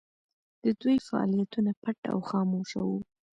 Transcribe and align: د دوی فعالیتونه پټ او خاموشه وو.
د 0.63 0.65
دوی 0.81 0.97
فعالیتونه 1.07 1.71
پټ 1.81 1.99
او 2.13 2.19
خاموشه 2.29 2.79
وو. 2.87 2.99